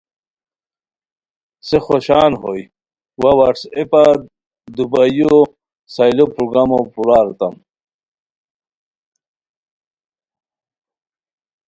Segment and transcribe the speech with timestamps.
[1.67, 2.63] سے خوشان ہوئے
[3.21, 4.03] وا واٹس ایپہ
[4.75, 5.35] دوبئیو
[5.95, 7.55] سئیلو پروگرامو پورا اریتام